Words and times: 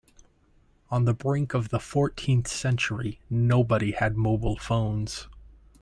On 0.89 1.05
the 1.05 1.13
brink 1.13 1.53
of 1.53 1.69
the 1.69 1.79
fourteenth 1.79 2.47
century, 2.47 3.19
nobody 3.29 3.91
had 3.91 4.17
mobile 4.17 4.57
phones. 4.57 5.27